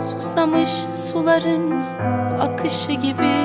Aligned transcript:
Susamış 0.00 0.70
suların 0.94 1.70
akışı 2.40 2.92
gibi 2.92 3.36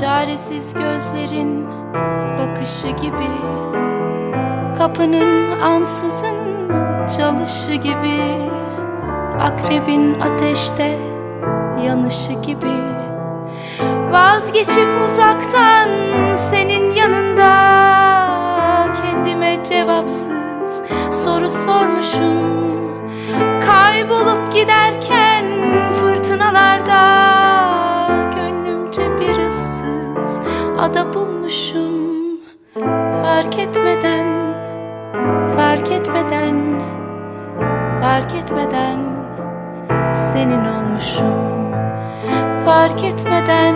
Çaresiz 0.00 0.74
gözlerin 0.74 1.66
bakışı 2.38 2.88
gibi 2.88 3.30
Kapının 4.78 5.60
ansızın 5.60 6.36
çalışı 7.16 7.74
gibi 7.74 8.50
Akrebin 9.40 10.20
ateşte 10.20 10.98
yanışı 11.86 12.32
gibi. 12.32 12.94
Vazgeçip 14.10 14.88
uzaktan 15.08 15.88
senin 16.34 16.90
yanında 16.90 17.63
Kendime 19.24 19.64
cevapsız 19.64 20.82
soru 21.10 21.50
sormuşum. 21.50 22.38
Kaybolup 23.66 24.52
giderken 24.52 25.44
fırtınalarda 25.92 27.00
Gönlümce 28.36 29.02
bir 29.20 29.46
ıssız 29.46 30.40
ada 30.78 31.14
bulmuşum. 31.14 31.94
Fark 33.22 33.58
etmeden, 33.58 34.26
fark 35.56 35.90
etmeden, 35.90 36.82
fark 38.02 38.34
etmeden 38.34 38.98
Senin 40.14 40.64
olmuşum. 40.64 41.72
Fark 42.64 43.04
etmeden, 43.04 43.74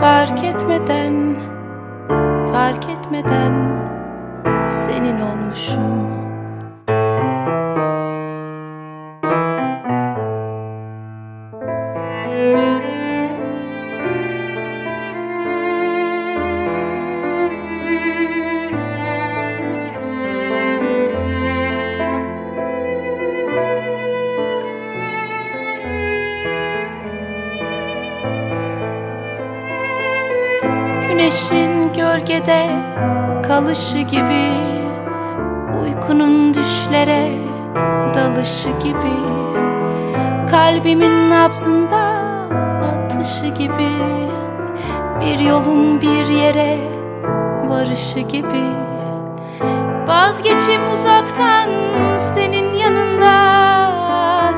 fark 0.00 0.44
etmeden, 0.44 1.36
fark 2.52 2.84
etmeden 2.88 3.85
Senin 4.68 5.20
olmuşum 5.20 6.15
kalışı 33.66 33.98
gibi 33.98 34.52
Uykunun 35.82 36.54
düşlere 36.54 37.30
dalışı 38.14 38.68
gibi 38.68 39.16
Kalbimin 40.50 41.30
nabzında 41.30 42.02
atışı 42.82 43.46
gibi 43.46 43.90
Bir 45.20 45.38
yolun 45.38 46.00
bir 46.00 46.26
yere 46.26 46.78
varışı 47.68 48.20
gibi. 48.20 48.64
Vazgeçip 50.06 50.80
uzaktan 50.94 51.68
senin 52.18 52.72
yanında 52.72 53.32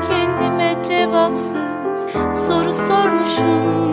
Kendime 0.07 0.83
cevapsız 0.83 2.09
soru 2.47 2.73
sormuşum 2.73 3.88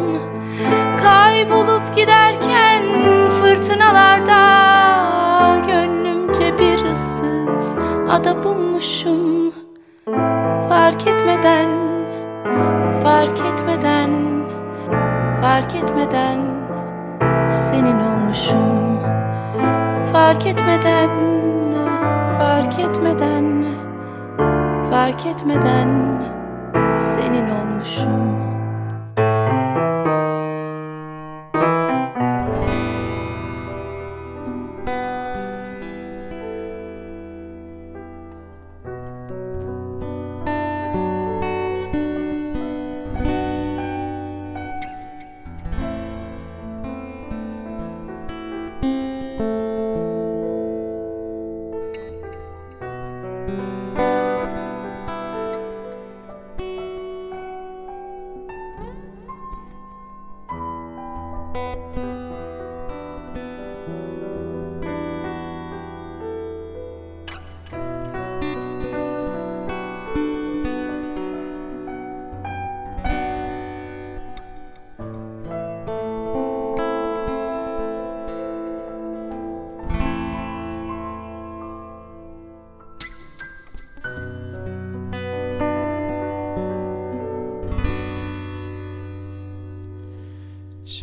ada 8.08 8.44
bulmuşum. 8.44 9.52
Fark 10.68 11.06
etmeden, 11.06 11.68
fark 13.02 13.40
etmeden, 13.40 14.10
fark 15.42 15.74
etmeden 15.74 16.38
Senin 17.48 17.96
olmuşum. 17.98 19.00
Fark 20.12 20.46
etmeden, 20.46 21.10
fark 22.38 22.78
etmeden, 22.78 23.64
fark 24.90 25.26
etmeden 25.26 25.88
Senin 26.96 27.50
olmuşum 27.50 28.45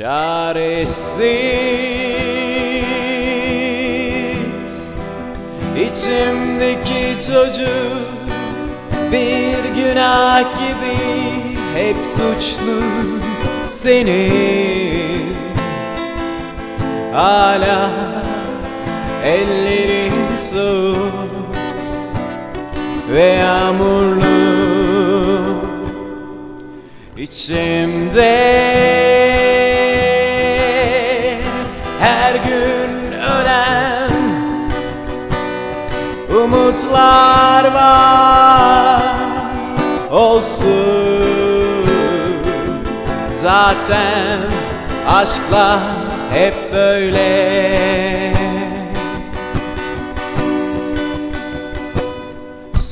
Çaresiz. 0.04 1.24
İçimdeki 5.76 7.26
çocuk 7.28 8.08
Bir 9.12 9.64
günah 9.76 10.40
gibi 10.42 10.98
hep 11.76 11.98
suçlu 12.06 12.82
senin. 13.64 15.36
Hala 17.14 17.92
ellerin 19.26 20.36
soğuk 20.36 21.56
ve 23.10 23.24
yağmurlu. 23.24 24.24
İçimde 27.18 28.73
var. 37.62 39.02
Olsun. 40.12 40.74
Zaten 43.32 44.40
aşkla 45.08 45.80
hep 46.34 46.74
böyle. 46.74 47.54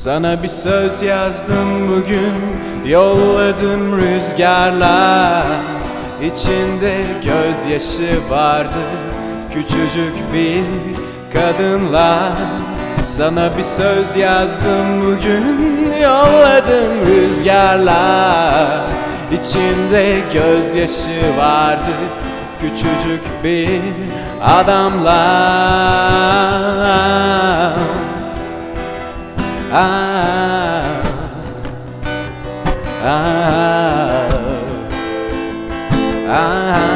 Sana 0.02 0.42
bir 0.42 0.48
söz 0.48 1.02
yazdım 1.02 1.88
bugün 1.88 2.32
Yolladım 2.86 3.98
rüzgarla 3.98 5.46
İçinde 6.22 6.94
gözyaşı 7.24 8.30
vardı 8.30 8.78
Küçücük 9.52 10.14
bir 10.34 10.64
kadınla 11.32 12.32
Sana 13.04 13.58
bir 13.58 13.62
söz 13.62 14.16
yazdım 14.16 15.00
bugün 15.00 15.92
Yolladım 16.02 17.06
rüzgarla 17.06 18.86
İçinde 19.32 20.20
gözyaşı 20.32 21.36
vardı 21.38 21.90
Küçücük 22.60 23.44
bir 23.44 23.82
adamla 24.42 25.12
ah, 29.72 30.82
ah, 33.04 33.52
ah, 36.28 36.91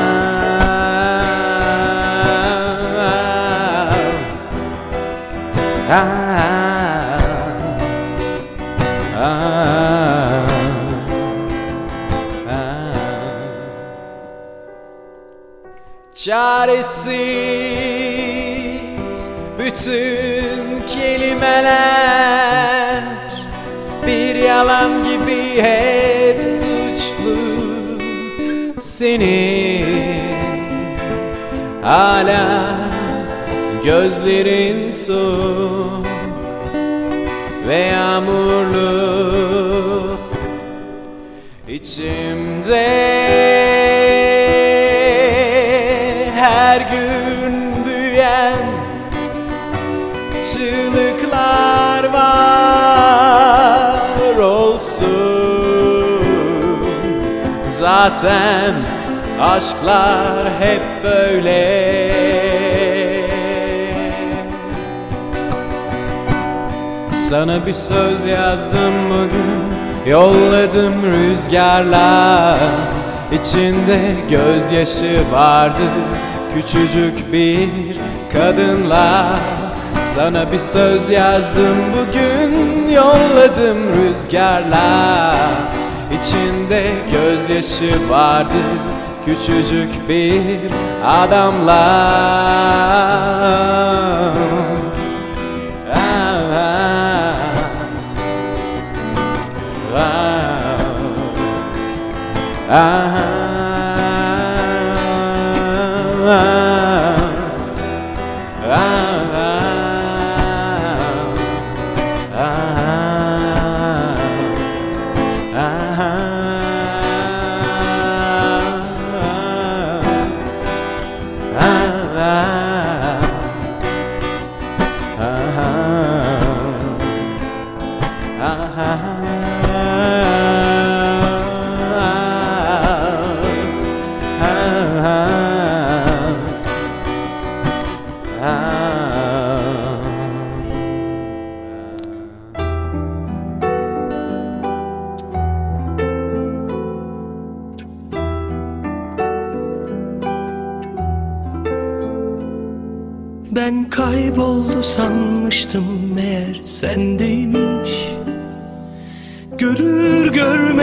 Çaresiz 16.15 17.21
bütün 19.59 20.83
kelimeler 20.89 21.83
Bir 24.07 24.35
yalan 24.35 25.05
gibi 25.05 25.63
hep 25.63 26.45
suçlu 26.45 27.37
Senin. 28.81 29.87
Hala 31.83 32.86
gözlerin 33.87 34.91
soğuk 34.91 36.07
ve 37.69 37.77
yağmurlu. 37.77 38.87
İçimde 41.69 42.87
her 46.35 46.81
gün 46.81 47.85
büyüyen 47.85 48.65
çığlıklar 50.53 52.05
var 52.13 53.27
olsun. 54.37 55.07
Zaten 57.69 58.75
aşklar 59.41 60.49
hep 60.61 60.83
böyle 61.05 61.96
Sana 67.29 67.67
bir 67.67 67.73
söz 67.73 68.25
yazdım 68.25 68.93
bugün. 69.11 70.11
Yolladım 70.13 70.95
rüzgarla 71.03 72.59
İçinde 73.33 73.99
gözyaşı 74.31 75.33
vardı. 75.33 75.83
Küçücük 76.55 77.33
bir 77.33 77.99
kadınla 78.33 79.39
Sana 80.03 80.53
bir 80.53 80.59
söz 80.59 81.11
yazdım 81.11 81.77
bugün. 81.97 82.89
Yolladım 82.91 83.79
rüzgarla 83.97 85.37
İçinde 86.21 86.83
gözyaşı 87.13 88.11
vardı. 88.11 88.63
Küçücük 89.25 90.09
bir 90.09 90.71
adamla 91.07 92.07
Ben 102.69 103.07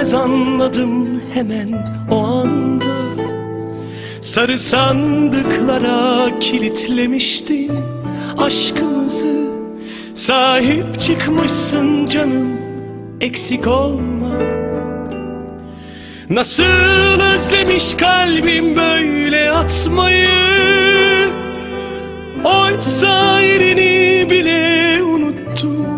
görmez 0.03 0.13
anladım 0.13 1.21
hemen 1.33 1.69
o 2.11 2.23
anda. 2.23 2.85
Sarı 4.21 4.59
sandıklara 4.59 6.39
kilitlemiştin 6.39 7.71
aşkımızı. 8.38 9.47
Sahip 10.15 11.00
çıkmışsın 11.00 12.05
canım 12.05 12.57
eksik 13.21 13.67
olma. 13.67 14.31
Nasıl 16.29 17.21
özlemiş 17.35 17.94
kalbim 17.94 18.75
böyle 18.75 19.51
atmayı? 19.51 20.29
Oysa 22.44 23.39
yerini 23.39 24.29
bile 24.29 25.00
unuttum 25.03 25.93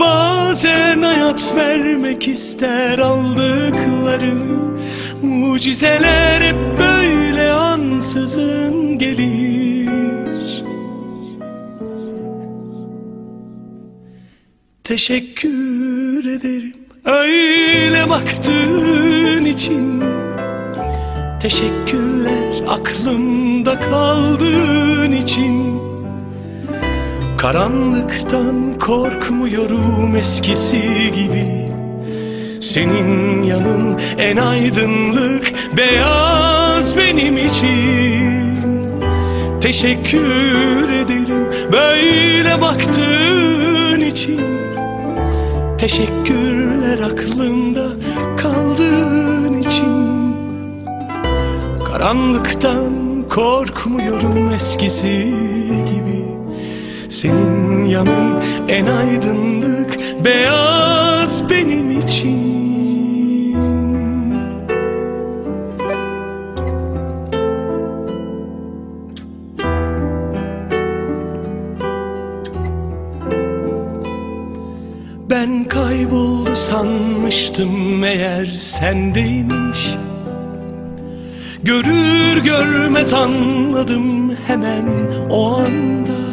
Bazen 0.00 1.02
hayat 1.02 1.52
vermek 1.56 2.28
ister 2.28 2.98
aldıklarını. 2.98 4.78
Mucizeler 5.22 6.40
hep 6.40 6.78
böyle 6.78 7.52
ansızın 7.52 8.98
gelir. 8.98 10.64
Teşekkür 14.84 16.24
ederim 16.24 16.76
öyle 17.04 18.10
baktığın 18.10 19.44
için. 19.44 20.04
Teşekkürler 21.42 22.64
aklımda 22.68 23.80
kaldığın 23.80 25.12
için 25.12 25.83
Karanlıktan 27.44 28.78
korkmuyorum 28.78 30.16
eskisi 30.16 31.12
gibi. 31.14 31.72
Senin 32.60 33.42
yanın 33.42 33.98
en 34.18 34.36
aydınlık 34.36 35.52
beyaz 35.76 36.96
benim 36.96 37.36
için. 37.36 38.70
Teşekkür 39.60 40.88
ederim 40.88 41.46
böyle 41.72 42.60
baktığın 42.60 44.00
için. 44.00 44.40
Teşekkürler 45.78 46.98
aklımda 46.98 47.86
kaldığın 48.36 49.54
için. 49.54 50.34
Karanlıktan 51.88 52.92
korkmuyorum 53.28 54.52
eskisi 54.52 55.34
Senin 57.14 57.84
yanın 57.84 58.40
en 58.68 58.86
aydınlık 58.86 59.98
beyaz 60.24 61.50
benim 61.50 62.00
için. 62.00 62.54
Ben 75.30 75.64
kayboldu 75.64 76.56
sanmıştım 76.56 77.98
meğer 77.98 78.46
sendeymiş. 78.46 79.94
Görür 81.62 82.36
görmez 82.44 83.14
anladım 83.14 84.36
hemen 84.46 84.84
o 85.30 85.56
anda 85.56 86.23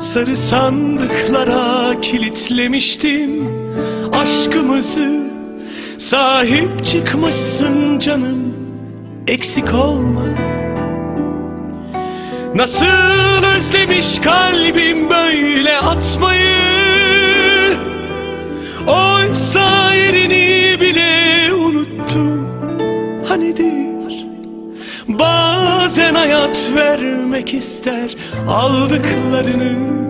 Sarı 0.00 0.36
sandıklara 0.36 2.00
kilitlemiştim 2.00 3.48
aşkımızı. 4.12 5.20
Sahip 5.98 6.84
çıkmışsın 6.84 7.98
canım 7.98 8.54
eksik 9.26 9.74
olma. 9.74 10.24
Nasıl 12.54 13.44
özlemiş 13.56 14.18
kalbim 14.18 15.10
böyle 15.10 15.78
atmayı? 15.78 16.56
Oysa 18.86 19.94
yerini 19.94 20.80
bile 20.80 21.52
unuttum. 21.54 22.48
Hanidir 23.28 23.70
Bazen 23.70 23.79
bazen 25.18 26.14
hayat 26.14 26.70
vermek 26.74 27.54
ister. 27.54 28.14
Aldıklarını 28.48 30.00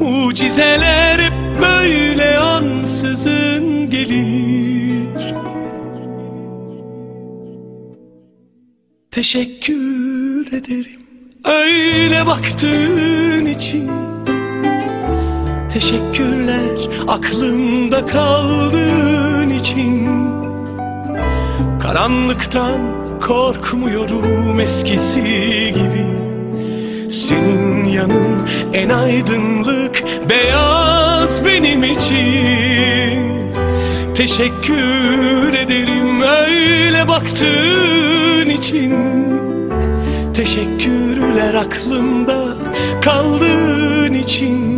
Mucizeler 0.00 1.18
hep 1.18 1.60
böyle 1.60 2.38
ansızın 2.38 3.90
gelir. 3.90 5.34
Teşekkür 9.10 10.46
ederim 10.52 11.00
öyle 11.44 12.26
baktığın 12.26 13.46
için. 13.46 13.90
Teşekkürler 15.72 16.88
aklımda 17.08 18.06
kaldığın 18.06 19.50
için 19.50 20.06
Karanlıktan 21.80 22.80
korkmuyorum 23.20 24.60
eskisi 24.60 25.22
gibi. 25.74 26.06
Senin 27.10 27.84
yanın 27.84 28.48
en 28.72 28.88
aydınlık 28.88 30.04
beyaz 30.30 31.44
benim 31.44 31.84
için. 31.84 33.56
Teşekkür 34.14 35.54
ederim 35.54 36.20
öyle 36.20 37.08
baktığın 37.08 38.48
için. 38.50 38.94
Teşekkürler 40.34 41.54
aklımda 41.54 42.54
kaldığın 43.02 44.14
için. 44.14 44.76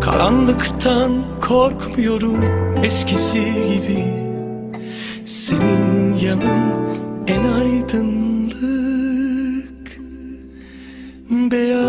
Karanlıktan 0.00 1.12
korkmuyorum 1.40 2.40
eskisi 2.82 3.40
gibi 3.42 4.21
Senin 5.24 6.16
yanın 6.16 6.96
en 7.26 7.44
aydınlık 7.44 8.52
Beyaz 11.30 11.82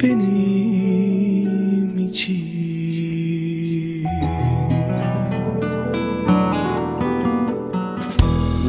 benim 0.00 0.78
için. 1.98 2.42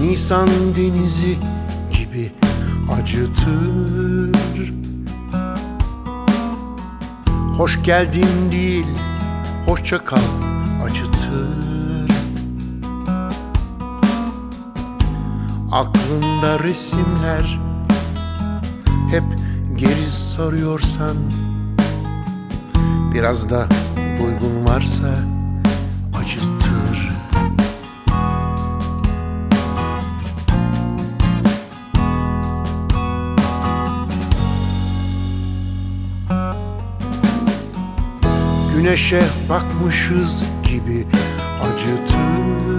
Nisan 0.01 0.50
denizi 0.77 1.38
gibi 1.92 2.32
acıtır. 3.01 4.74
Hoş 7.58 7.84
geldin 7.84 8.51
değil, 8.51 8.86
hoşça 9.65 10.06
kal 10.06 10.52
Aklında 15.74 16.60
resimler 16.63 17.60
hep 19.12 19.24
geri 19.75 20.12
sarıyorsan 20.12 21.18
Biraz 23.13 23.50
da 23.50 23.68
duygun 23.98 24.65
varsa 24.65 25.08
acıtır. 26.22 27.10
Güneşe 38.75 39.24
bakmışız 39.50 40.44
gibi 40.63 41.08
acıtır 41.63 42.73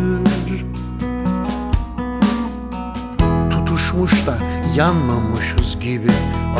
Tutuşmuş 3.94 4.26
da 4.26 4.38
yanmamışız 4.76 5.80
gibi 5.80 6.10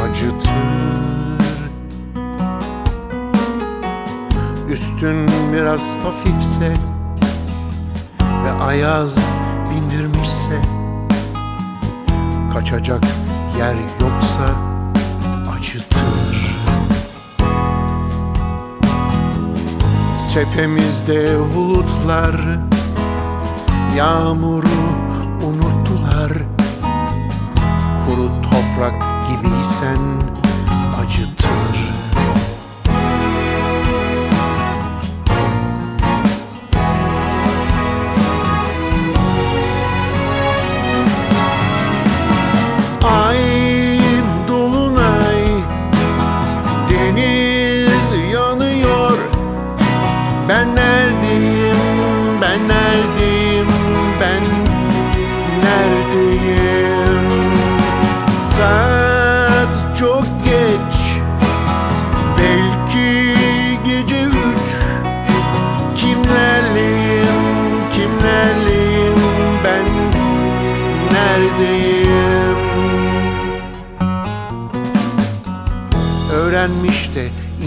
acıtır. 0.04 0.50
Üstün 4.68 5.28
biraz 5.52 5.96
hafifse 6.04 6.74
ve 8.44 8.52
ayaz 8.64 9.18
bindirmişse 9.70 10.60
Kaçacak 12.54 13.04
yer 13.58 13.74
yoksa 14.00 14.50
acıtır. 15.58 16.56
Tepemizde 20.34 21.36
bulutlar 21.54 22.58
Yağmuru 23.96 24.93
toprak 28.74 28.94
gibiysen 29.28 29.98
acıtır 31.02 31.93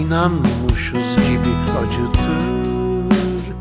inanmışız 0.08 1.16
gibi 1.16 1.54
acıtır. 1.78 3.52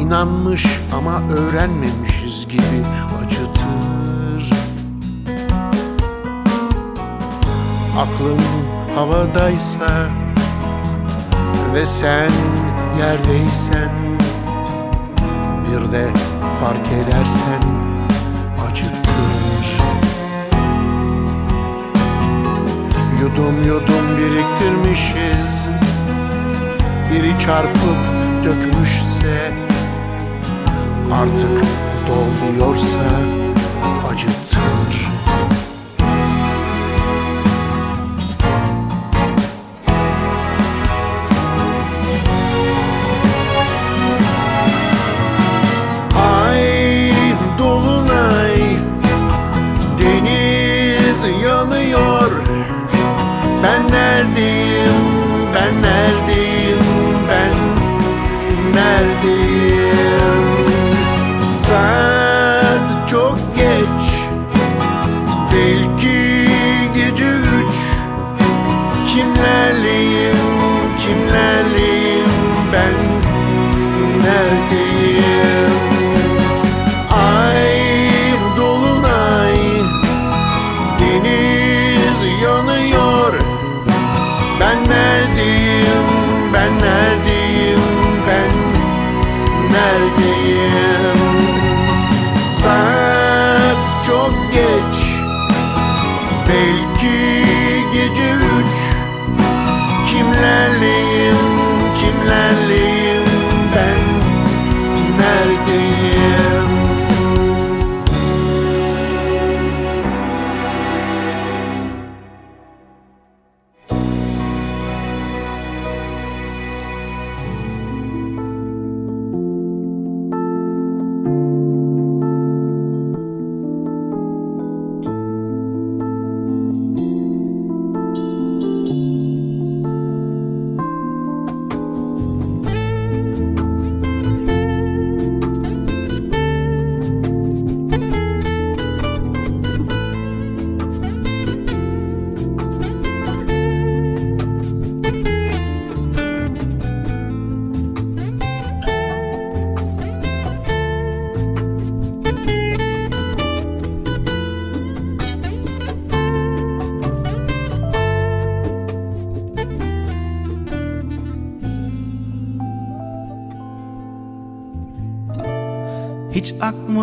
İnanmış 0.00 0.66
ama 0.96 1.22
öğrenmemişiz 1.22 2.48
gibi 2.48 2.84
acıtır. 3.24 4.50
Aklın 7.98 8.40
havadaysa 8.94 10.10
ve 11.74 11.86
sen 11.86 12.30
yerdeysen 12.98 13.90
Bir 15.64 15.92
de 15.92 16.08
fark 16.60 16.86
edersen 16.92 17.75
Yudum 23.20 23.64
yudum 23.66 24.16
biriktirmişiz. 24.18 25.68
Biri 27.12 27.38
çarpıp 27.38 27.98
dökmüşse 28.44 29.52
Artık 31.12 31.62
dolmuyorsa 32.08 32.98
acıtır 34.12 35.15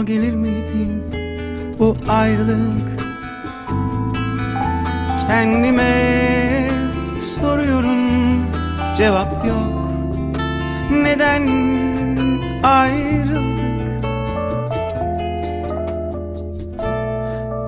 gelir 0.05 0.33
miydi 0.33 0.87
bu 1.79 1.97
ayrılık? 2.09 3.03
Kendime 5.27 6.69
soruyorum 7.19 8.45
cevap 8.97 9.45
yok. 9.45 9.91
Neden 10.91 11.47
ayrıldık? 12.63 13.53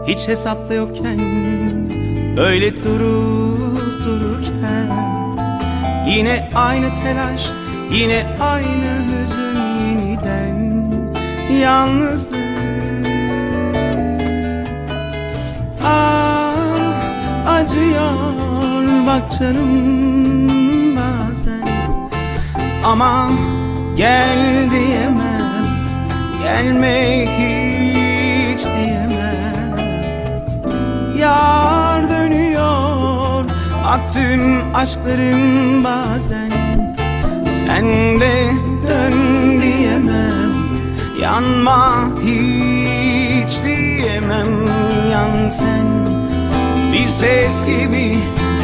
Hiç 0.08 0.28
hesapta 0.28 0.74
yokken 0.74 1.20
Öyle 2.38 2.84
durup 2.84 4.06
dururken 4.06 4.90
Yine 6.08 6.50
aynı 6.56 6.86
telaş 7.04 7.50
Yine 7.92 8.38
aynı 8.40 8.95
Yalnızlık. 11.62 12.40
Ah 15.84 16.56
acıyor 17.48 18.34
bak 19.08 19.40
canım 19.40 20.50
bazen. 20.96 21.68
Ama 22.86 23.30
gel 23.96 24.70
diyemem 24.72 25.66
Gelme 26.44 27.26
hiç 27.26 28.66
diyemem. 28.66 29.76
Yar 31.18 32.10
dönüyor 32.10 33.46
Ak 33.88 34.14
tüm 34.14 34.76
aşklarım 34.76 35.84
bazen. 35.84 36.52
Sen 37.48 37.86
de 38.20 38.52
dön 38.88 39.62
diyemem 39.62 40.45
Yanma 41.26 42.10
hiç 42.22 43.64
diyemem 43.64 44.66
Yan 45.12 45.50
sen. 45.50 45.86
Bir 46.94 47.08
ses 47.08 47.66
gibi 47.66 48.18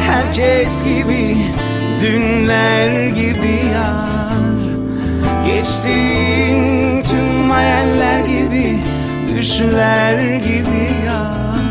Herkes 0.06 0.84
gibi 0.84 1.36
Dünler 2.00 3.08
gibi 3.08 3.60
yar. 3.74 4.62
Geçtin 5.46 7.02
tüm 7.02 7.50
hayaller 7.50 8.20
gibi 8.20 8.78
Düşler 9.34 10.36
gibi 10.36 10.90
yar. 11.06 11.66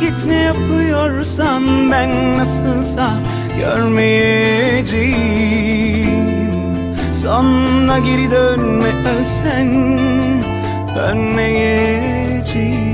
Git 0.00 0.26
ne 0.26 0.42
yapıyorsan 0.42 1.90
ben 1.90 2.38
nasılsa 2.38 3.10
görmeyeceğim 3.58 5.91
Sonra 7.12 7.98
geri 7.98 8.30
dönme 8.30 8.86
ölsen 9.18 9.98
dönmeyeceğim 10.96 12.91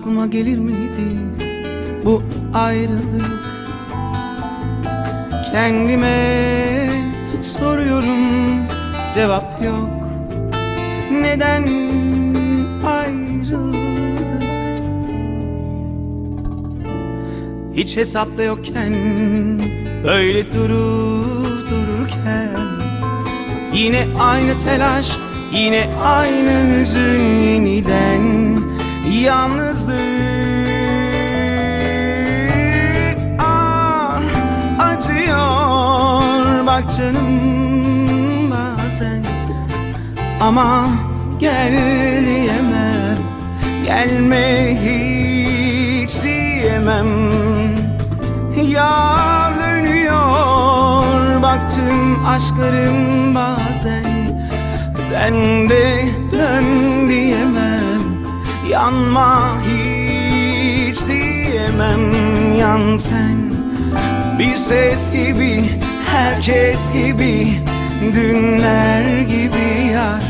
aklıma 0.00 0.26
gelir 0.26 0.58
miydi 0.58 1.18
bu 2.04 2.22
ayrılık? 2.54 3.40
Kendime 5.52 6.90
soruyorum 7.40 8.16
cevap 9.14 9.64
yok. 9.64 9.90
Neden 11.12 11.66
ayrıldık? 12.86 13.80
Hiç 17.74 17.96
hesapta 17.96 18.42
yokken 18.42 18.94
Böyle 20.04 20.52
durup 20.52 21.70
dururken 21.70 22.50
Yine 23.74 24.06
aynı 24.18 24.58
telaş 24.58 25.10
Yine 25.52 25.90
aynı 26.04 26.78
hüzün 26.80 27.20
yeniden 27.42 28.60
Yalnızlık. 29.20 29.98
Ah 33.38 34.20
acıyor. 34.78 36.66
Bak 36.66 36.84
canım 36.96 38.50
bazen 38.50 39.22
Ama 40.40 40.86
gel 41.38 41.72
diyemem. 42.24 43.18
Gelme 43.84 44.76
hiç 44.82 46.22
diyemem. 46.22 47.30
Yar 48.68 49.52
dönüyor. 49.60 51.42
Bak 51.42 51.74
tüm 51.74 52.26
aşklarım 52.26 53.34
bazen. 53.34 54.04
Sen 54.94 55.68
de 55.68 56.04
dön 56.32 56.64
diyemem 57.08 57.69
Yanma 58.70 59.56
hiç 59.62 61.06
diyemem. 61.06 62.12
Yan 62.58 62.96
sen 62.96 63.36
Bir 64.38 64.56
ses 64.56 65.12
gibi 65.12 65.64
Herkes 66.06 66.92
gibi 66.92 67.48
Dünler 68.14 69.20
gibi 69.20 69.92
yar. 69.92 70.22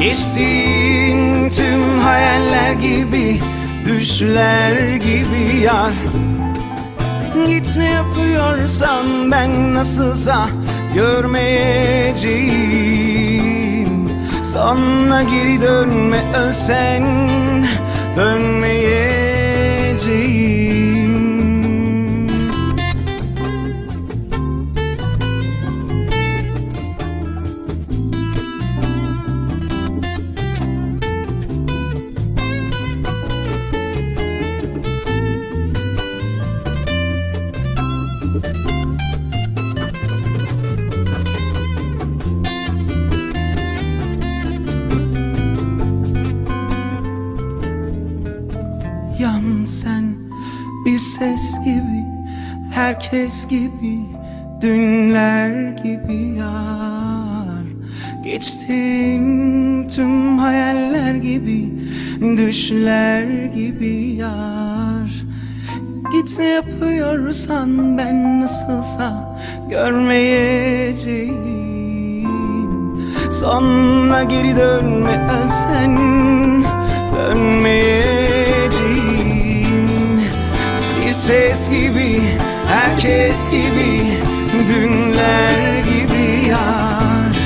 Geçtin 0.00 1.50
tüm 1.50 2.00
hayaller 2.00 2.72
gibi 2.72 3.40
Düşler 3.86 4.96
gibi 4.96 5.56
yar. 5.62 5.92
Git 7.46 7.76
ne 7.76 7.90
yapıyorsan 7.90 9.30
ben 9.30 9.74
nasılsa 9.74 10.48
görmeyeceğim 10.94 13.07
Sonra 14.52 15.22
geri 15.22 15.60
dönme 15.60 16.20
ölsen. 16.36 17.04
Dönmeyeceğim 18.16 18.57
bir 50.98 51.02
ses 51.02 51.58
gibi 51.64 52.04
Herkes 52.70 53.48
gibi 53.48 53.98
Dünler 54.60 55.70
gibi 55.84 56.38
yar. 56.38 57.64
Geçtin 58.24 59.88
tüm 59.88 60.38
hayaller 60.38 61.14
gibi 61.14 61.72
Düşler 62.36 63.44
gibi 63.54 64.16
yar. 64.18 65.10
Git 66.12 66.38
ne 66.38 66.46
yapıyorsan 66.46 67.98
ben 67.98 68.40
nasılsa 68.40 69.38
görmeyeceğim. 69.70 71.38
Sonra 73.30 74.24
geri 74.24 74.56
dönme 74.56 75.28
ölsen 75.42 75.98
dönmeyeceğim 77.16 77.97
Bir 81.08 81.12
ses 81.12 81.70
gibi, 81.70 82.22
herkes 82.68 83.50
gibi, 83.50 84.02
dünler 84.68 85.78
gibi 85.78 86.48
yar. 86.48 87.36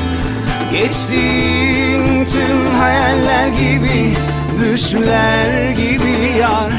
Geçsin 0.73 2.25
tüm 2.25 2.67
hayaller 2.79 3.49
gibi, 3.49 4.15
düşler 4.61 5.71
gibi 5.71 6.39
yar. 6.39 6.73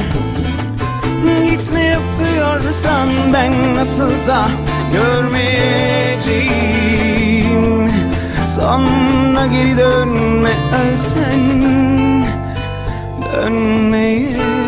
Gitme 1.50 1.84
yapıyorsan 1.84 3.10
ben 3.34 3.76
nasılsa 3.76 4.48
görmeyeceğim. 4.94 7.92
Sonra 8.56 9.48
geri 9.48 9.78
dönme 9.78 10.52
ölsen 10.90 11.40
dönmeyeceğim 13.34 14.63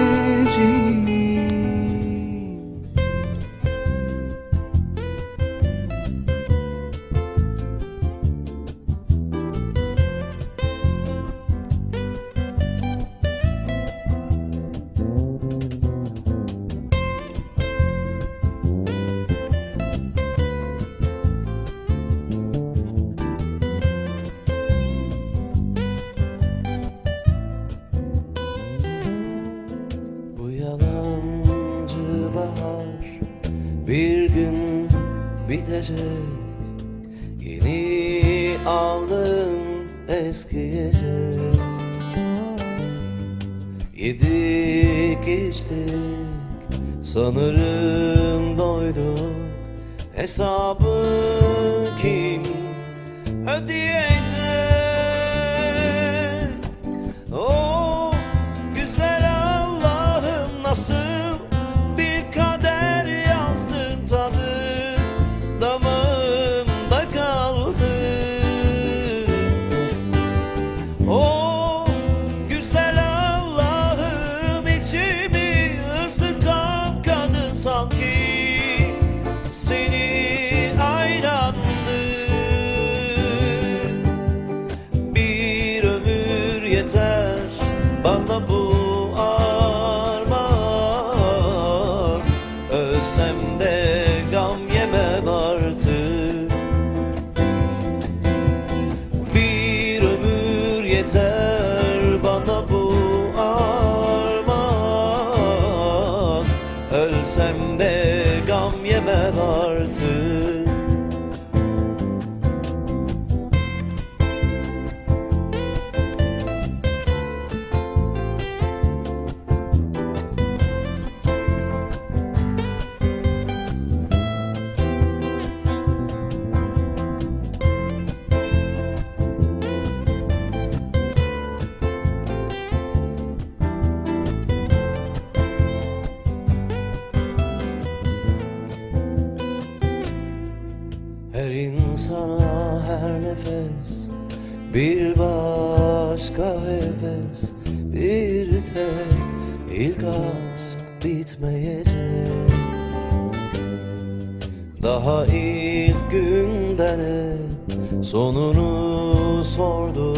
Sonunu 158.16 159.44
sorduk. 159.44 160.18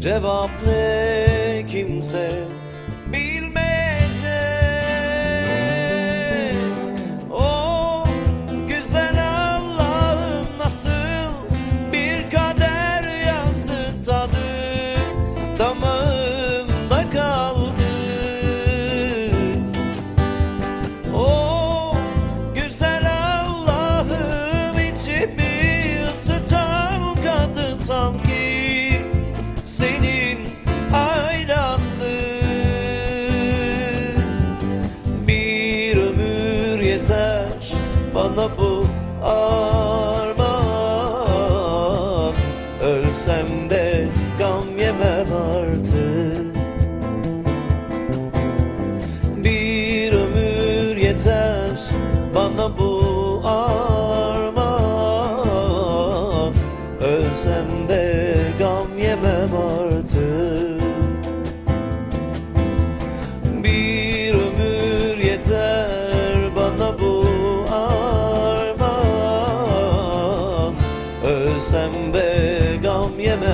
Cevap 0.00 0.50
ne 0.66 1.66
kimse 1.68 2.30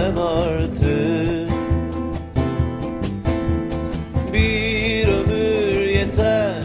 bilemem 0.06 0.18
artık. 0.18 1.50
Bir 4.32 5.08
ömür 5.08 5.86
yeter 5.86 6.64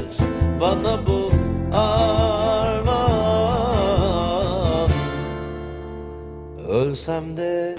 bana 0.62 1.00
bu 1.08 1.32
armağan. 1.78 2.92
Ölsem 6.70 7.38
de 7.38 7.76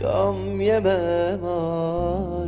gam 0.00 0.60
yemem 0.60 1.44
artık. 1.44 2.41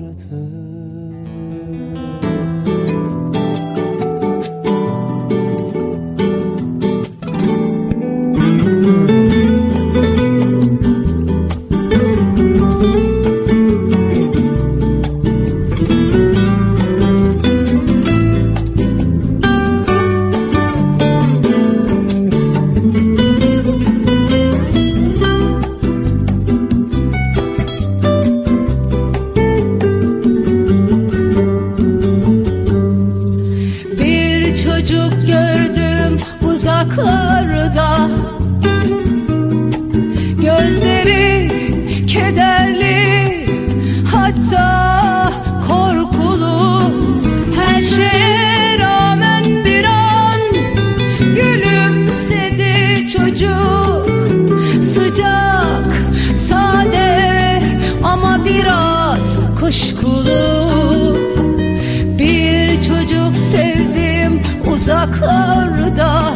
uzaklarda. 64.75 66.35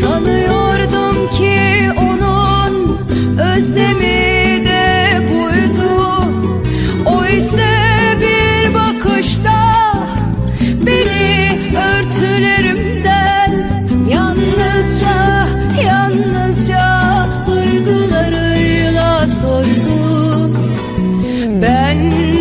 Sanıyordum 0.00 1.30
ki 1.30 1.58
onun 2.00 2.98
özlemi 3.38 4.64
de 4.64 5.20
buydu. 5.32 5.92
Oysa 7.06 7.70
bir 8.20 8.74
bakışta 8.74 9.94
beni 10.86 11.60
örtülerimden 11.76 13.52
Yalnızca, 14.10 15.48
yalnızca 15.84 17.26
duygularıyla 17.46 19.28
soydu. 19.28 20.52
Ben 21.62 22.31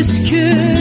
püskül 0.00 0.79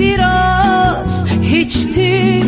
biraz 0.00 1.24
hiçti 1.42 2.42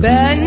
Burn 0.00 0.37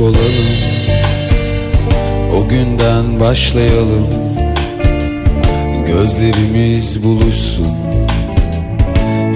olalım. 0.00 0.48
O 2.36 2.48
günden 2.48 3.20
başlayalım. 3.20 4.06
Gözlerimiz 5.86 7.04
buluşsun. 7.04 7.76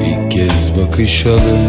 İlk 0.07 0.31
kez 0.31 0.72
bakışalım. 0.79 1.62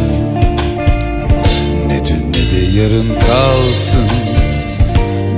Ne 1.88 2.06
dün 2.06 2.30
ne 2.30 2.34
de 2.34 2.82
yarın 2.82 3.08
kalsın. 3.28 4.08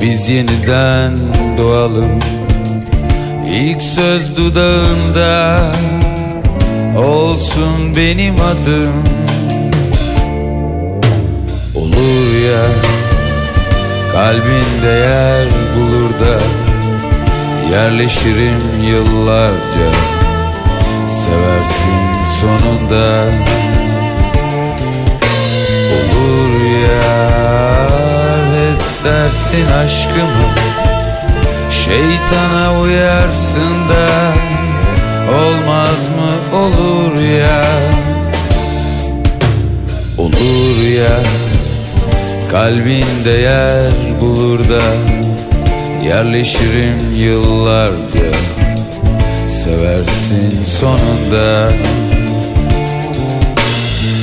Biz 0.01 0.29
yeniden 0.29 1.13
doğalım. 1.57 2.19
İlk 3.53 3.83
söz 3.83 4.37
dudağında 4.37 5.71
Olsun 6.97 7.95
benim 7.95 8.35
adım. 8.35 9.03
Olur 11.75 12.35
ya. 12.45 12.94
Kalbinde 14.15 14.88
yer 14.88 15.47
bulur 15.75 16.10
da 16.19 16.39
Yerleşirim 17.71 18.62
yıllarca. 18.88 19.89
Seversin 21.08 22.25
sonunda. 22.41 23.23
Olur 25.95 26.62
ya 26.88 27.17
Evet 28.56 28.82
dersin 29.04 29.71
aşkımı. 29.71 30.47
Şeytana 31.71 32.82
uyarsın 32.82 33.89
da 33.89 34.08
Olmaz 35.36 36.10
mı? 36.10 36.58
Olur 36.60 37.21
ya. 37.21 37.65
Olur 40.17 40.88
ya 40.97 41.19
Kalbinde 42.51 43.30
yer 43.30 44.04
bulur 44.21 44.60
da 44.60 44.82
Yerleşirim 46.06 47.15
yıllarca. 47.17 48.32
Seversin 49.47 50.63
sonunda. 50.65 51.71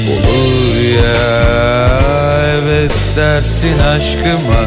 Olur 0.08 0.80
ya 0.96 2.00
Evet 2.44 2.92
dersin 3.16 3.78
aşkıma. 3.78 4.64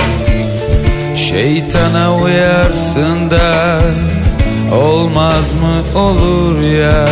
Şeytana 1.16 2.16
uyarsın 2.16 3.32
da 3.32 3.80
Olmaz 4.76 5.54
mı 5.54 6.00
olur 6.00 6.62
ya 6.62 7.08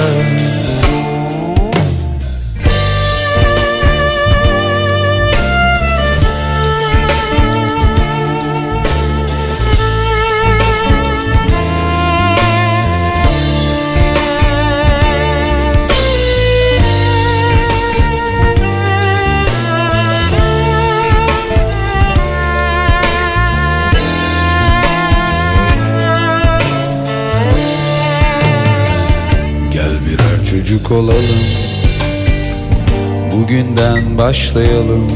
olalım. 30.93 31.43
Bugünden 33.31 34.17
başlayalım. 34.17 35.07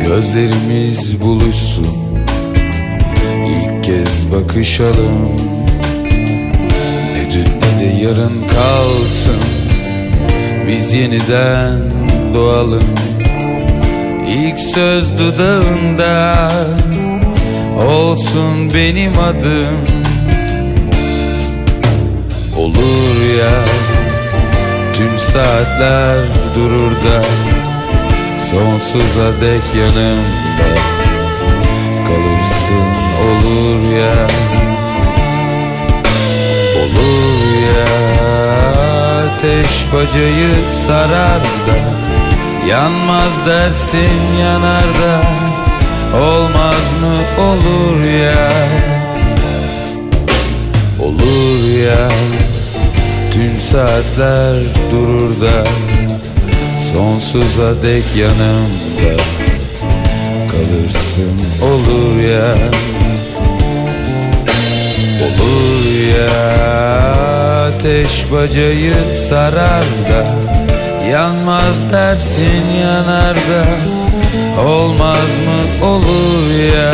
Gözlerimiz 0.00 1.22
buluşsun. 1.22 1.86
İlk 3.46 3.84
kez 3.84 4.32
bakışalım. 4.32 5.36
Ne 7.14 7.32
dün 7.32 7.44
ne 7.44 7.80
de 7.80 8.02
yarın 8.02 8.32
kalsın. 8.54 9.42
Biz 10.68 10.94
yeniden 10.94 11.80
doğalım. 12.34 12.94
İlk 14.28 14.60
söz 14.60 15.18
dudağında 15.18 16.50
Olsun 17.88 18.70
benim 18.74 19.18
adım. 19.18 19.78
Olur 22.56 23.36
ya 23.38 23.91
Tüm 25.12 25.18
saatler 25.18 26.18
durur 26.56 26.90
da 26.90 27.22
Sonsuza 28.50 29.40
dek 29.40 29.62
yanımda 29.76 30.68
Kalırsın 32.06 32.88
olur 33.22 33.92
ya 33.96 34.26
Olur 36.82 37.42
ya. 37.68 37.86
Ateş 39.24 39.86
bacayı 39.94 40.70
sarar 40.86 41.40
da 41.40 41.78
Yanmaz 42.68 43.46
dersin 43.46 44.36
yanar 44.40 44.84
da 44.84 45.22
Olmaz 46.18 46.92
mı 47.00 47.42
olur 47.42 48.04
ya 48.04 48.52
Olur 51.00 51.78
ya 51.86 52.08
Tüm 53.32 53.60
saatler 53.60 54.56
durur 54.92 55.40
da 55.40 55.64
Sonsuza 56.92 57.82
dek 57.82 58.04
yanımda 58.16 59.22
Kalırsın. 60.50 61.40
Olur 61.62 62.20
ya 62.20 62.54
Olur 65.24 65.84
ya. 66.18 66.62
Ateş 67.66 68.32
bacayı 68.32 68.94
sarar 69.28 69.84
da 69.84 70.26
Yanmaz 71.10 71.92
dersin 71.92 72.64
yanar 72.82 73.34
da 73.34 73.64
Olmaz 74.62 75.18
mı? 75.46 75.86
Olur 75.86 76.50
ya 76.76 76.92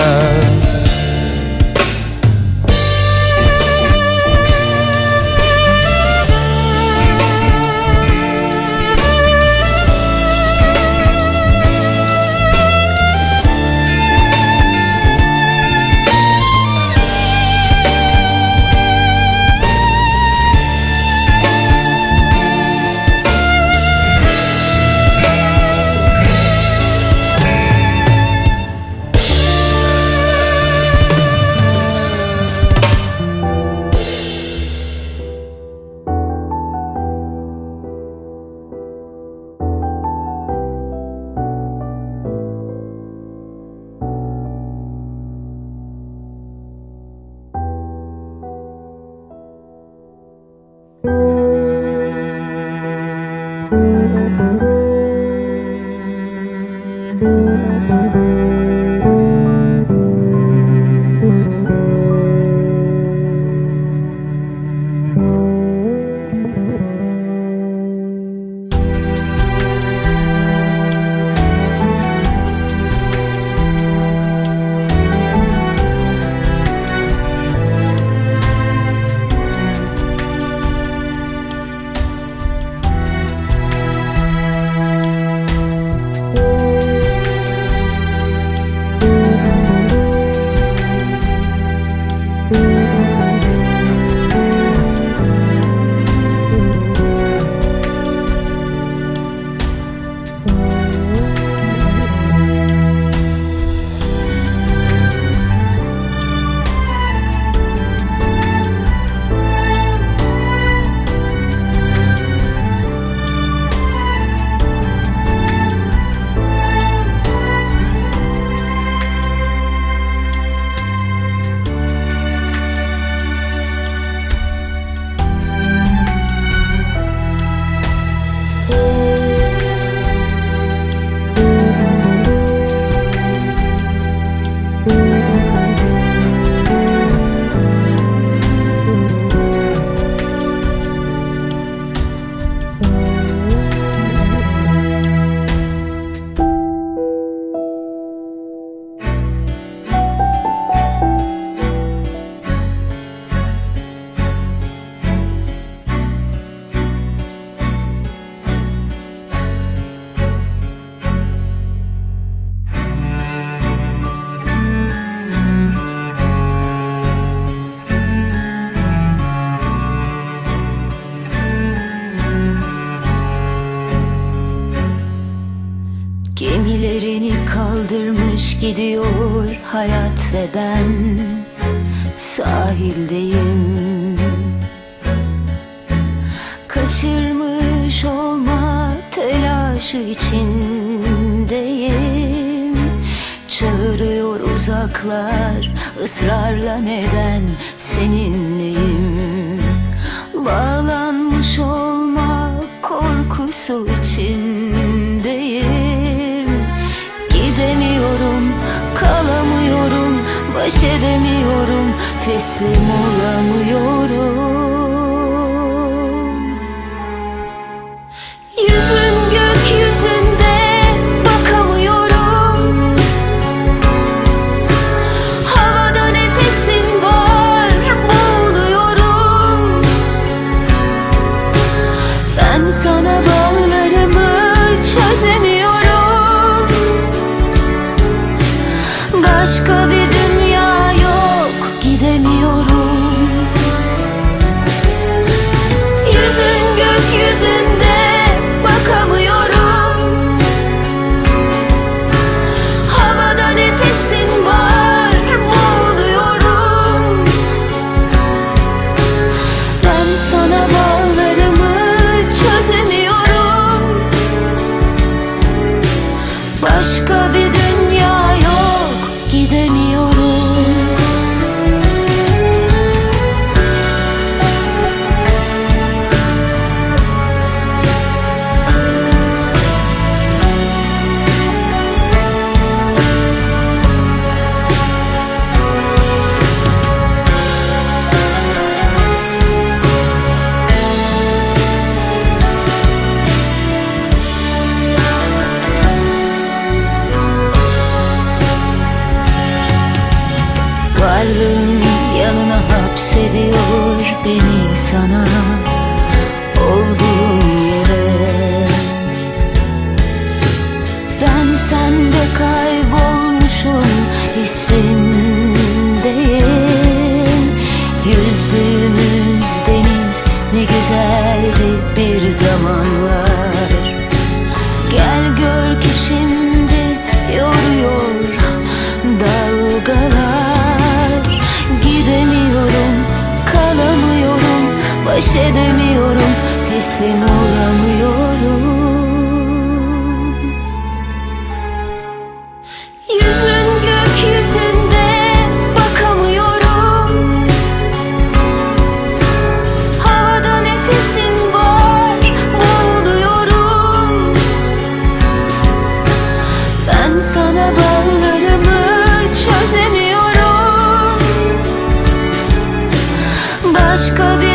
Başka 363.98 364.40
bir 364.40 364.47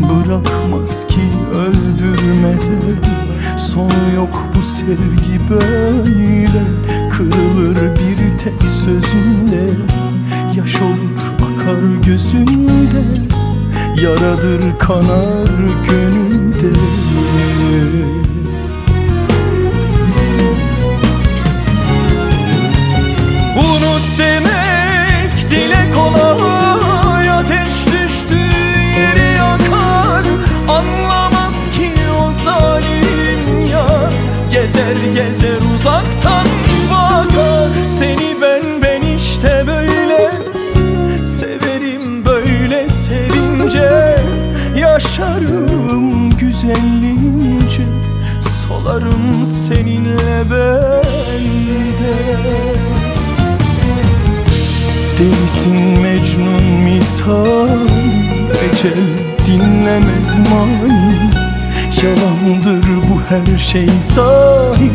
bırakmaz 0.00 1.06
ki 1.06 1.20
öldürmeden 1.54 3.14
Sonu 3.58 4.14
yok 4.16 4.48
bu 4.56 4.62
sevgi 4.62 5.50
böyle. 5.50 6.62
Kırılır 7.12 7.76
bir 7.76 8.38
tek 8.38 8.68
sözünle. 8.68 9.70
Yaş 10.56 10.74
olur 10.76 11.14
akar 11.64 12.06
gözünde 12.06 13.02
Yaradır 14.02 14.78
kanar 14.78 15.48
gönülde 15.88 16.78
bende. 50.50 52.14
Delisin 55.18 56.02
Mecnun 56.02 56.64
misal 56.84 57.68
Ecel 58.64 59.04
dinlemez 59.46 60.40
mani 60.40 61.30
Yalandır 62.02 62.86
bu 62.86 63.20
her 63.28 63.58
şey 63.58 63.88
sahi 64.00 64.90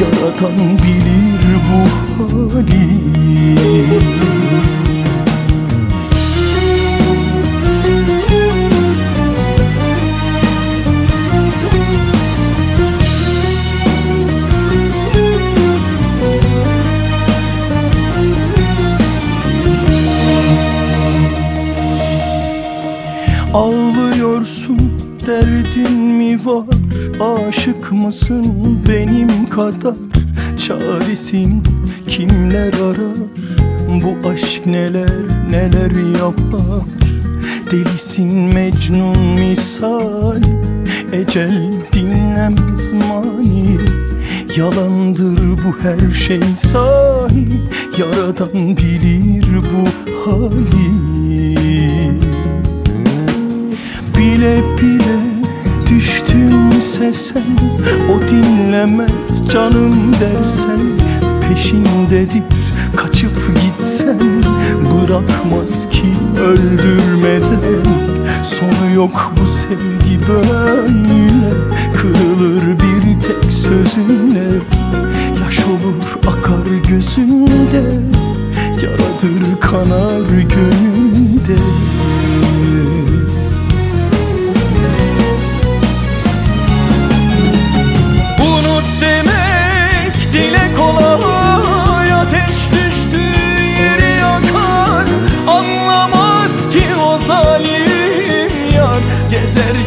Yaratan 0.00 0.78
bilir 0.78 1.56
bu 1.68 1.80
hali 2.18 2.88
mısın 28.08 28.78
benim 28.88 29.50
kadar? 29.50 29.94
Çaresini 30.58 31.62
kimler 32.08 32.74
arar? 32.74 33.28
Bu 33.88 34.28
aşk 34.28 34.66
neler 34.66 35.22
neler 35.50 36.18
yapar? 36.18 36.84
Delisin 37.70 38.54
Mecnun 38.54 39.18
misal 39.18 40.42
Ecel 41.12 41.72
dinlemez 41.92 42.92
mani. 42.92 43.78
Yalandır 44.56 45.38
bu 45.38 45.78
her 45.82 46.14
şey 46.14 46.42
sahi 46.56 47.48
Yaradan 47.98 48.76
bilir 48.76 49.46
bu 49.56 49.88
düştümse 57.08 57.12
sen 57.12 57.42
O 58.14 58.30
dinlemez 58.30 59.50
canım 59.50 60.12
dersen 60.20 60.80
Peşindedir 61.48 62.42
kaçıp 62.96 63.54
gitsen 63.62 64.18
Bırakmaz 64.92 65.88
ki 65.90 66.14
öldürmeden. 66.40 67.84
Sonu 68.42 68.94
yok 68.94 69.32
bu 69.36 69.46
sevgi 69.46 70.28
böyle 70.28 71.50
Kırılır 71.96 72.62
bir 72.62 73.20
tek 73.22 73.52
sözünle. 73.52 74.48
Yaş 75.44 75.58
olur 75.58 76.18
akar 76.26 76.88
gözünde 76.88 77.82
Yaradır 78.82 79.60
kanar 79.60 80.28
gönülde 80.30 81.58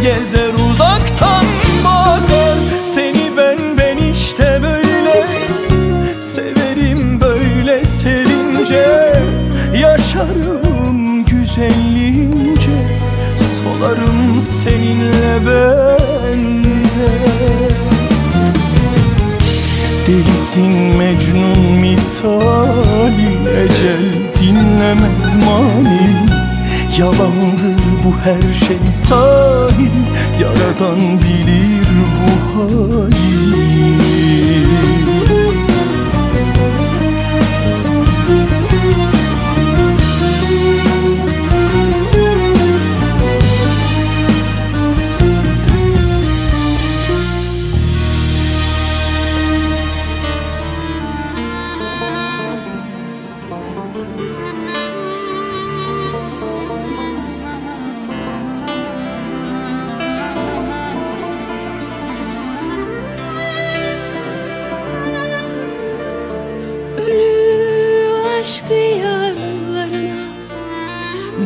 Gezer 0.02 0.54
uzaktan 0.72 1.45
bakar 1.84 2.58
Seni 2.95 3.38
ben 3.38 3.78
ben 3.78 3.97
işte 3.97 4.60
böyle 4.64 5.28
Severim 6.20 7.22
böyle 7.22 7.86
sevince 7.86 9.14
Yaşarım 9.82 11.26
güzelliğince. 11.26 12.72
Solarım 13.38 14.41
seninle 14.41 15.45
bende 15.45 16.72
Delisin 20.08 20.97
Mecnun 20.97 21.60
misali 21.60 23.38
Ecel 23.64 24.06
dinlemez 24.39 25.38
mani. 25.38 26.12
Yalandır 26.97 27.81
bu 28.06 28.14
her 28.24 28.54
şey 28.68 28.91
sahi 28.93 29.91
Yaradan 30.41 30.99
bilir 31.22 31.88
bu 32.22 32.60
hali 32.60 34.11
Ölü 66.98 68.12
aşk 68.39 68.70
diyarlarına 68.70 70.22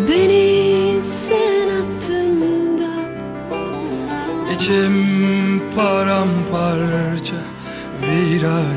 Beni 0.09 1.03
sen 1.03 1.69
attın 1.69 2.79
da. 2.79 2.93
İçim 4.55 5.63
paramparça 5.75 7.35
Viraneyim 8.01 8.74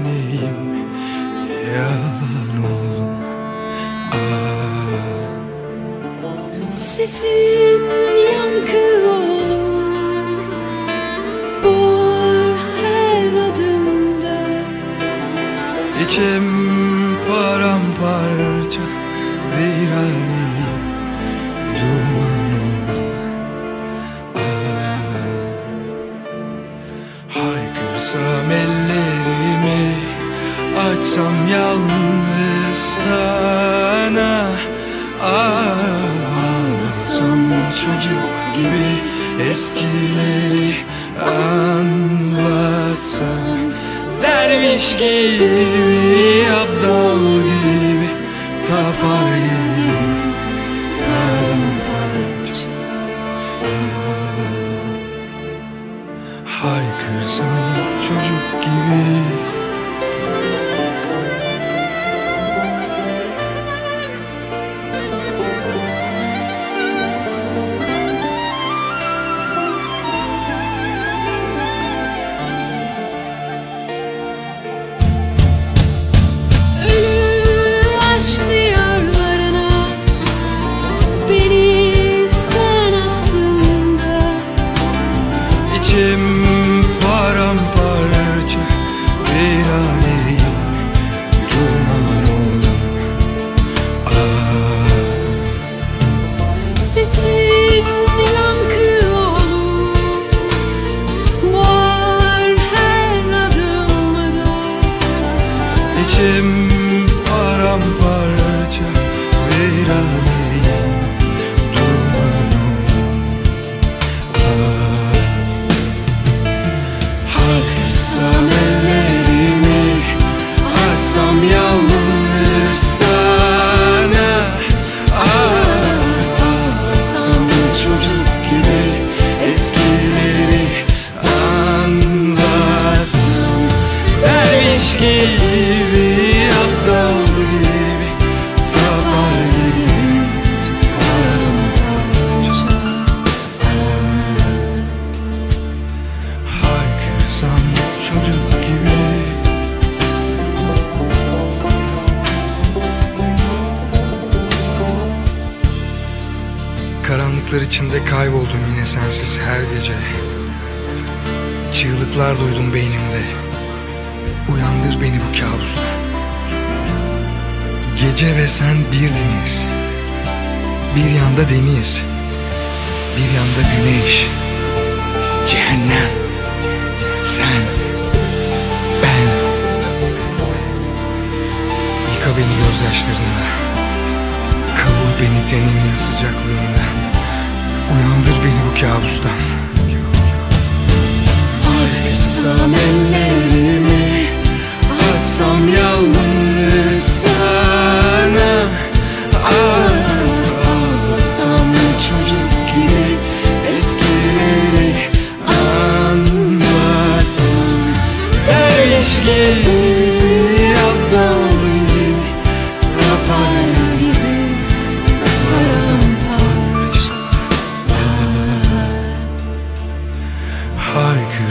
gibi 38.58 38.92
Eskileri 39.50 40.74
anlatsam. 41.78 43.28
Derviş 44.22 44.96
gibi, 44.96 46.07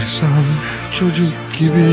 Haykırsam 0.07 0.45
çocuk 0.93 1.33
gibi. 1.59 1.85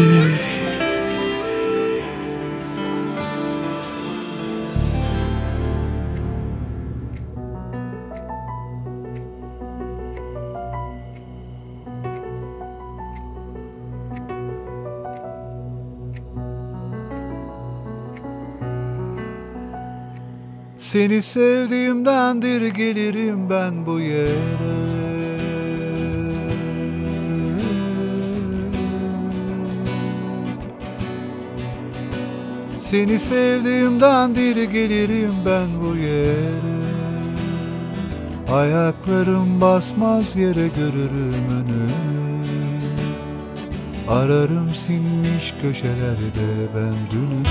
Seni 20.79 21.23
sevdiğimdendir 21.23 22.67
gelirim 22.67 23.51
ben 23.51 23.87
bu 23.87 24.01
yere 24.01 25.04
Seni 32.95 33.19
sevdiğimdendir 33.19 34.57
gelirim 34.57 35.35
ben 35.47 35.69
bu 35.81 35.97
yere. 35.97 36.79
Ayaklarım 38.53 39.61
basmaz 39.61 40.37
yere 40.37 40.69
görürüm 40.69 41.45
önümü 41.51 41.91
Ararım 44.09 44.75
sinmiş 44.75 45.55
köşelerde 45.63 46.69
ben 46.75 46.95
dünümü 47.11 47.45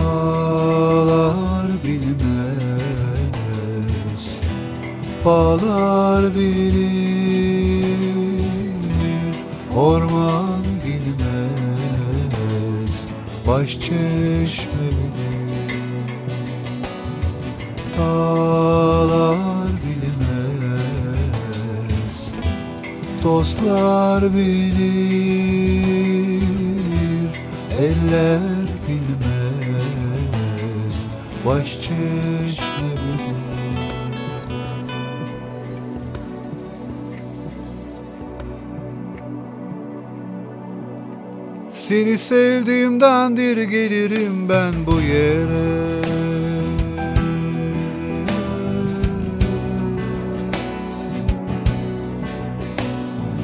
Dağlar 0.00 1.66
bilmez 1.84 2.32
Bağlar 5.24 6.34
bilir 6.34 7.62
Orman 9.76 10.51
Baş 13.52 13.72
çeşme 13.72 14.88
bilir 14.92 15.72
Dağlar 17.98 19.68
bilmez 19.84 20.68
Dostlar 23.24 24.34
bilir 24.34 24.82
Eller 27.78 28.66
bilmez. 28.88 30.96
Baş 31.46 31.68
çeşme 31.80 32.51
Seni 41.92 42.18
sevdiğimdendir 42.18 43.56
gelirim 43.62 44.48
ben 44.48 44.72
bu 44.86 45.00
yere. 45.00 46.02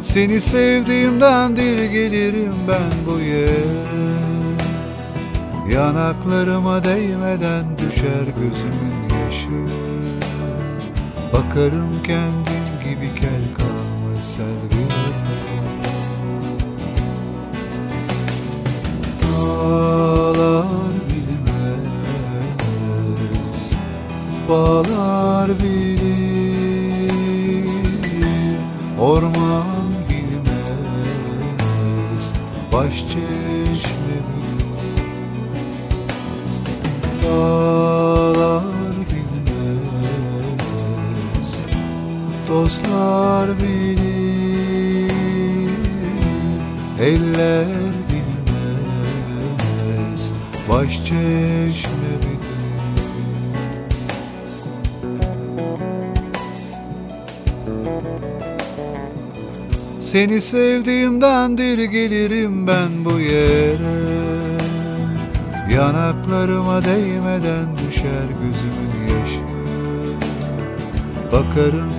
Seni 0.03 0.41
sevdiğimdendir 0.41 1.91
gelirim 1.91 2.55
ben 2.69 3.07
bu 3.07 3.21
yere. 3.21 4.15
Yanaklarıma 5.75 6.85
değmeden 6.85 7.65
düşer 7.79 8.25
gözümün 8.25 9.25
yaşı. 9.25 9.73
Bakarım 11.33 12.03
kendim 12.07 12.68
Dağlar 19.39 20.65
bilmez 21.09 21.89
Bağlar 24.49 25.51
bilir. 25.63 27.13
Orman 29.01 29.89
bilmez 30.11 30.59
Baş 32.73 32.95
çeşme 32.99 34.17
bilir. 34.29 34.69
Dağlar 37.25 38.63
bilmez 39.11 39.89
Dostlar 42.49 43.49
bilir. 43.61 44.29
Eller 47.01 47.88
Baş 50.69 50.97
çeşme 50.97 52.09
bilir 52.23 52.59
Seni 60.03 60.41
sevdiğimdendir 60.41 61.79
gelirim 61.79 62.67
ben 62.67 63.05
bu 63.05 63.21
yere. 63.21 63.99
Yanaklarıma 65.75 66.85
değmeden 66.85 67.67
düşer 67.79 68.29
gözümün 68.29 69.19
yaşı. 69.21 69.41
Bakarım 71.33 71.98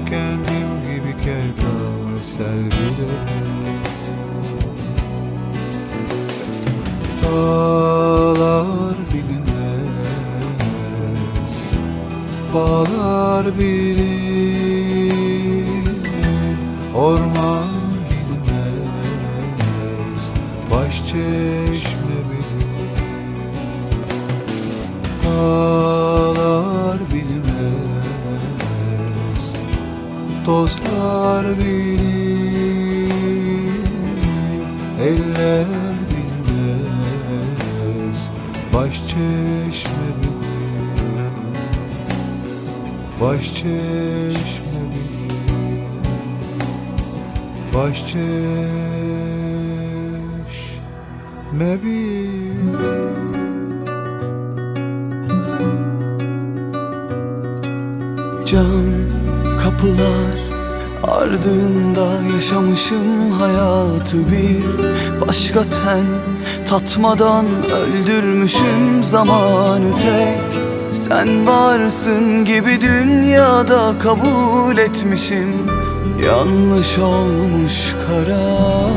Dağlar 7.30 8.96
bilmez 9.14 9.90
Bağlar 12.54 13.46
bilir 13.60 15.04
Orman 16.96 17.68
bilmez 18.10 20.22
Baş 20.72 20.96
çeşme 21.06 22.18
bilir 22.30 22.90
Dağlar 25.26 27.00
bilmez 27.14 27.44
Dostlar 30.46 31.46
bilir 31.58 31.90
Eller 35.02 35.79
baş 47.90 47.98
çeşme 47.98 48.18
bir 51.84 52.30
Cam 58.46 58.86
kapılar 59.64 60.38
ardında 61.04 62.34
yaşamışım 62.36 63.32
hayatı 63.32 64.18
bir. 64.18 64.64
Başka 65.28 65.64
ten 65.64 66.06
tatmadan 66.66 67.46
öldürmüşüm 67.72 69.04
zamanı 69.04 69.98
tek. 69.98 70.62
Sen 70.94 71.48
varsın 71.48 72.46
gibi 72.46 72.82
dünyada 72.82 73.98
kabul 73.98 74.78
etmişim. 74.78 75.79
Yanlış 76.26 76.98
olmuş 77.00 77.96
karar. 78.08 78.90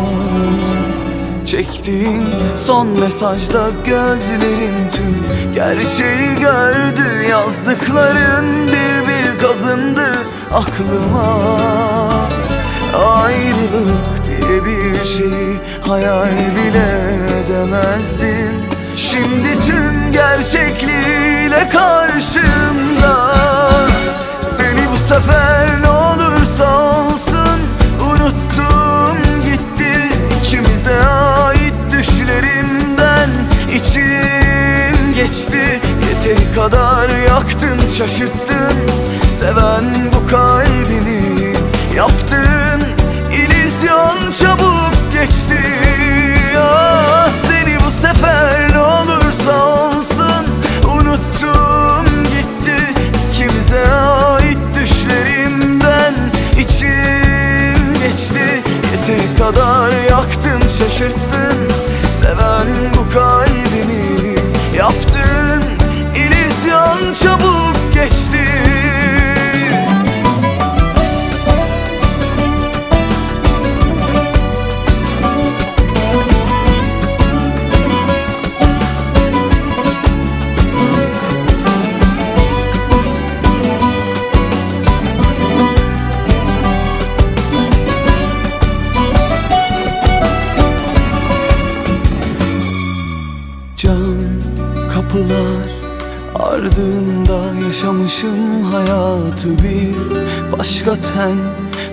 Çektiğin 1.46 2.28
son 2.54 2.86
mesajda 2.88 3.70
gözlerim 3.84 4.88
tüm 4.92 5.16
gerçeği 5.54 6.34
gördü. 6.40 7.28
Yazdıkların 7.30 8.66
bir 8.66 9.08
bir 9.08 9.38
kazındı 9.38 10.08
aklıma. 10.52 11.38
Ayrılık 12.96 14.26
diye 14.26 14.64
bir 14.64 15.04
şeyi 15.04 15.60
hayal 15.80 16.36
bile 16.56 17.16
edemezdim. 17.44 18.62
Şimdi 18.96 19.64
tüm 19.66 20.12
gerçekliğiyle 20.12 21.68
karşımda. 21.68 23.34
Seni 24.40 24.90
bu 24.92 24.96
sefer 24.96 25.82
ne 25.82 25.88
olursa 25.88 26.80
olsun 26.80 27.11
içim 35.32 35.52
geçti. 35.52 35.80
Yeteri 36.08 36.54
kadar 36.54 37.08
yaktın 37.08 37.78
şaşırttın. 37.98 38.76
Seven 39.40 39.84
bu 40.14 40.30
kalbimi 40.30 41.56
yaptın. 41.96 42.82
İllüzyon 43.32 44.32
çabuk 44.40 45.12
geçti. 45.12 45.62
Ah, 46.58 47.30
Seni 47.48 47.76
bu 47.86 47.90
sefer 47.90 48.72
ne 48.72 48.78
olursa 48.78 49.64
olsun 49.66 50.46
Unuttum 50.84 52.06
gitti. 52.24 52.94
İkimize 53.32 53.90
ait 53.90 54.58
düşlerimden 54.74 56.14
içim 56.58 57.94
geçti. 57.94 58.62
Yeteri 58.92 59.36
kadar 59.38 59.90
yaktın 60.10 60.60
şaşırttın. 60.78 61.58
Seven 62.20 62.66
bu 62.96 63.14
kalbimi 63.14 64.36
yaptın 64.76 65.11
Çabuk 67.14 67.94
geçti. 67.94 68.38
Cam 93.76 94.16
kapılar 94.94 95.82
Ardında 96.52 97.01
yaşamışım 97.72 98.64
hayatı 98.64 99.48
bir 99.48 99.96
başka 100.58 100.94
ten. 100.94 101.38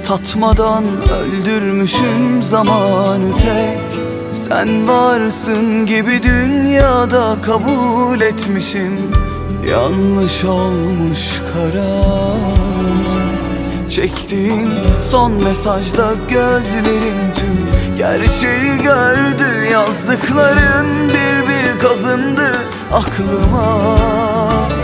Tatmadan 0.04 0.84
öldürmüşüm 1.22 2.44
zamanı 2.44 3.36
tek. 3.38 4.02
Sen 4.34 4.88
varsın 4.88 5.86
gibi 5.86 6.24
dünyada 6.24 7.38
kabul 7.42 8.22
etmişim. 8.22 9.12
Yanlış 9.72 10.44
olmuş 10.46 11.42
karar. 11.54 12.60
Çektiğin 13.90 14.70
son 15.02 15.32
mesajda 15.32 16.12
gözlerim 16.30 17.32
tüm. 17.36 17.70
Gerçeği 17.98 18.78
gördü 18.84 19.72
Yazdıkların 19.72 21.10
bir 21.10 21.50
bir 21.50 21.80
kazındı 21.80 22.52
aklıma 22.92 24.79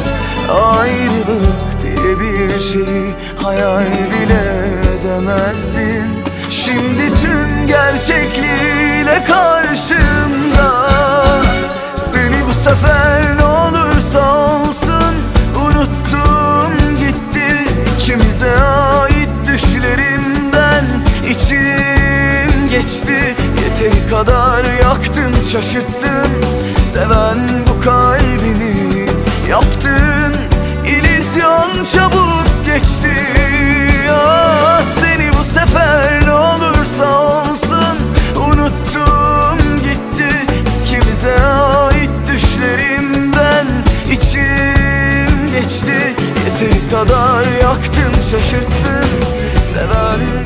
Ayrılık 0.49 1.81
diye 1.81 2.19
bir 2.19 2.59
şeyi 2.59 3.13
hayal 3.43 3.85
bile 3.85 4.43
edemezdim 4.99 6.25
Şimdi 6.49 7.07
tüm 7.21 7.67
gerçekliğiyle 7.67 9.23
karşımda. 9.27 10.71
Seni 11.95 12.47
bu 12.47 12.53
sefer 12.53 13.37
ne 13.37 13.43
olursa 13.43 14.35
olsun 14.35 15.15
unuttum 15.55 16.95
gitti. 16.97 17.65
İkimize 17.97 18.55
ait 18.61 19.29
düşlerimden 19.47 20.85
içim 21.29 22.67
geçti. 22.69 23.35
Yeteri 23.63 24.09
kadar 24.09 24.63
yaktın 24.83 25.33
şaşırttın. 25.51 26.31
Seven 26.93 27.37
bu 27.69 27.83
kalbimi 27.83 28.24
geçti. 32.79 33.15
Ah, 34.11 34.83
Seni 34.99 35.33
bu 35.39 35.43
sefer 35.43 36.25
ne 36.25 36.31
olursa 36.31 37.17
olsun 37.19 37.97
Unuttum 38.35 39.75
gitti. 39.83 40.45
İkimize 40.83 41.35
ait 41.43 42.09
düşlerimden 42.27 43.65
içim 44.11 45.47
geçti. 45.53 46.15
Yeteri 46.45 46.89
kadar 46.89 47.51
yaktın 47.61 48.13
şaşırttın. 48.31 49.09
Seven 49.73 50.44